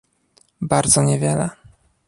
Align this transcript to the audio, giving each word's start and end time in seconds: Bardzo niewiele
Bardzo 0.61 1.03
niewiele 1.03 1.49